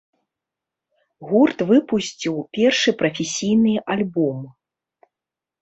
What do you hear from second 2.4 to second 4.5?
першы прафесійны альбом.